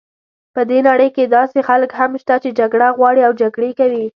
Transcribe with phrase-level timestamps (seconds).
[0.55, 4.05] په دې نړۍ کې داسې خلک هم شته چې جګړه غواړي او جګړې کوي.